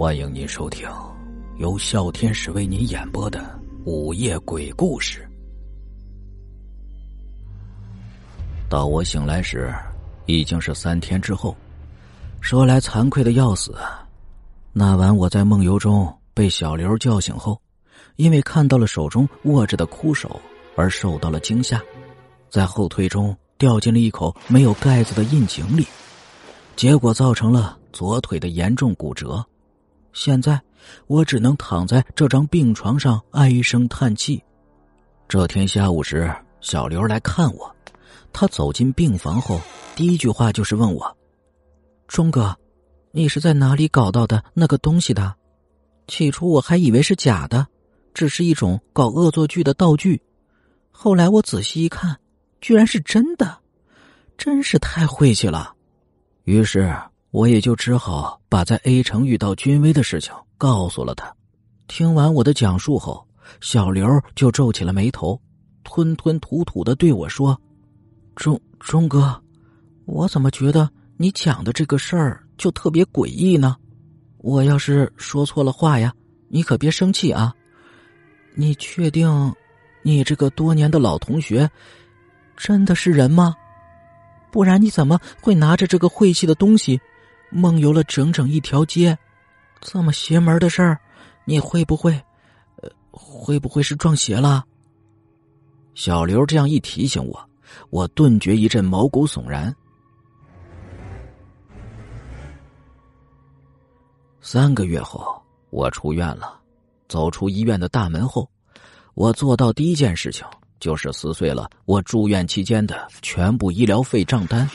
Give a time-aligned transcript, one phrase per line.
[0.00, 0.88] 欢迎您收听
[1.58, 5.28] 由笑天使为您演播的午夜鬼故事。
[8.66, 9.70] 到我醒来时，
[10.24, 11.54] 已经是三天之后。
[12.40, 13.76] 说来惭愧的要死，
[14.72, 17.60] 那晚我在梦游中被小刘叫醒后，
[18.16, 20.40] 因为看到了手中握着的枯手
[20.76, 21.78] 而受到了惊吓，
[22.48, 25.86] 在后退中掉进了一口没有盖子的窨井里，
[26.74, 29.46] 结果造成了左腿的严重骨折。
[30.12, 30.60] 现在
[31.06, 34.42] 我只能躺在这张病床上唉声叹气。
[35.28, 37.74] 这天下午时，小刘来看我，
[38.32, 39.60] 他走进病房后，
[39.94, 41.16] 第一句话就是问我
[42.08, 42.56] ：“钟哥，
[43.12, 45.34] 你是在哪里搞到的那个东西的？”
[46.08, 47.66] 起初我还以为是假的，
[48.12, 50.20] 只是一种搞恶作剧的道具。
[50.90, 52.18] 后来我仔细一看，
[52.60, 53.58] 居然是真的，
[54.36, 55.74] 真是太晦气了。
[56.44, 56.92] 于是。
[57.30, 61.32] 我也就只好把在 A 城遇到君威的事情告诉了他。
[61.86, 63.24] 听完我的讲述后，
[63.60, 65.40] 小刘就皱起了眉头，
[65.84, 67.60] 吞吞吐吐的对我说
[68.34, 69.40] ：“钟钟哥，
[70.06, 73.76] 我怎么觉得你讲的这个事儿就特别诡异呢？
[74.38, 76.12] 我要是说错了话呀，
[76.48, 77.54] 你可别生气啊。
[78.54, 79.54] 你确定，
[80.02, 81.70] 你这个多年的老同学，
[82.56, 83.54] 真的是人吗？
[84.50, 87.00] 不然你怎么会拿着这个晦气的东西？”
[87.50, 89.16] 梦游了整整一条街，
[89.80, 90.98] 这么邪门的事儿，
[91.44, 92.12] 你会不会，
[92.76, 94.64] 呃，会不会是撞邪了？
[95.94, 97.50] 小刘这样一提醒我，
[97.90, 99.74] 我顿觉一阵毛骨悚然。
[104.40, 106.58] 三个月后，我出院了。
[107.08, 108.48] 走出医院的大门后，
[109.14, 110.46] 我做到第一件事情
[110.78, 114.70] 就是撕碎了我住院期间的全部医疗费账单，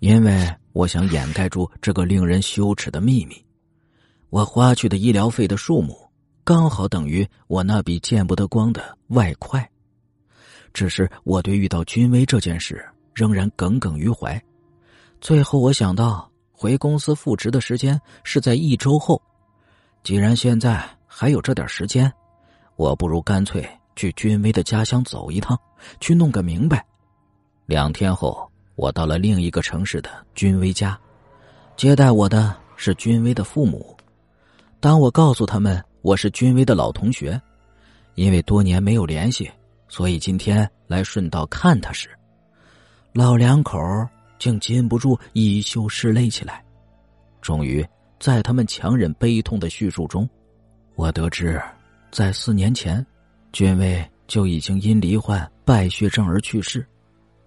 [0.00, 0.59] 因为。
[0.72, 3.44] 我想掩盖住这个令人羞耻的秘密，
[4.28, 5.98] 我花去的医疗费的数目
[6.44, 9.68] 刚好等于我那笔见不得光的外快。
[10.72, 14.40] 只是我对遇到君威这件事仍然耿耿于怀。
[15.20, 19.20] 最后我想到回公司复职的时间是在一周后，
[20.04, 22.10] 既然现在还有这点时间，
[22.76, 25.58] 我不如干脆去君威的家乡走一趟，
[26.00, 26.84] 去弄个明白。
[27.66, 28.49] 两天后。
[28.80, 30.98] 我到了另一个城市的君威家，
[31.76, 33.94] 接待我的是君威的父母。
[34.80, 37.38] 当我告诉他们我是君威的老同学，
[38.14, 39.50] 因为多年没有联系，
[39.86, 42.08] 所以今天来顺道看他时，
[43.12, 43.78] 老两口
[44.38, 46.64] 竟禁不住衣袖拭泪起来。
[47.42, 47.86] 终于，
[48.18, 50.26] 在他们强忍悲痛的叙述中，
[50.94, 51.60] 我得知，
[52.10, 53.04] 在四年前，
[53.52, 56.86] 君威就已经因罹患败血症而去世，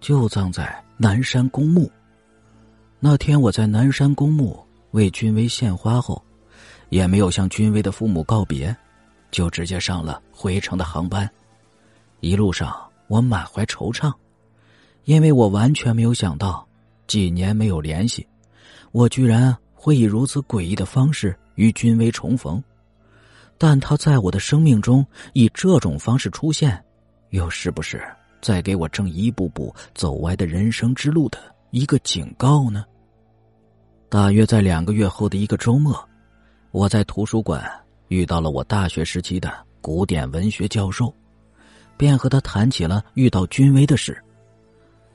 [0.00, 0.82] 就葬在。
[1.02, 1.90] 南山公墓。
[2.98, 6.22] 那天我在南山公墓为君威献花后，
[6.90, 8.76] 也没有向君威的父母告别，
[9.30, 11.26] 就直接上了回程的航班。
[12.20, 14.12] 一路上我满怀惆怅，
[15.04, 16.68] 因为我完全没有想到，
[17.06, 18.28] 几年没有联系，
[18.92, 22.62] 我居然会以如此诡异的方式与君威重逢。
[23.56, 26.84] 但他在我的生命中以这种方式出现，
[27.30, 28.06] 又是不是？
[28.40, 31.38] 再给我正一步步走歪的人生之路的
[31.70, 32.84] 一个警告呢。
[34.08, 36.08] 大约在两个月后的一个周末，
[36.72, 37.64] 我在图书馆
[38.08, 41.14] 遇到了我大学时期的古典文学教授，
[41.96, 44.20] 便和他谈起了遇到君威的事。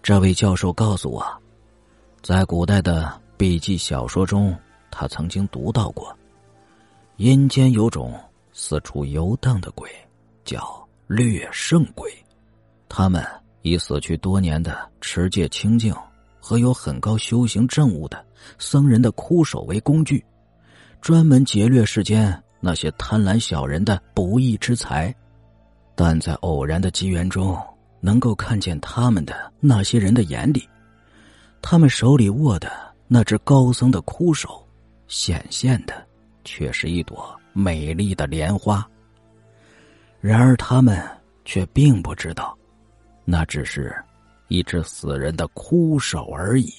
[0.01, 1.25] 这位教授告诉我，
[2.21, 4.55] 在古代的笔记小说中，
[4.89, 6.15] 他曾经读到过，
[7.17, 8.13] 阴间有种
[8.53, 9.89] 四处游荡的鬼，
[10.45, 12.09] 叫掠圣鬼。
[12.97, 13.21] 他们
[13.61, 15.93] 以死去多年的持戒清净
[16.39, 18.25] 和有很高修行证悟的
[18.57, 20.23] 僧人的枯手为工具，
[21.01, 25.13] 专门劫掠世间那些贪婪小人的不义之财。
[25.93, 27.61] 但在偶然的机缘中，
[27.99, 30.65] 能够看见他们的那些人的眼里，
[31.61, 32.71] 他们手里握的
[33.09, 34.65] 那只高僧的枯手，
[35.09, 35.93] 显现的
[36.45, 38.89] 却是一朵美丽的莲花。
[40.21, 40.97] 然而他们
[41.43, 42.57] 却并不知道。
[43.25, 43.93] 那只是
[44.47, 46.71] 一只死人的枯手而已。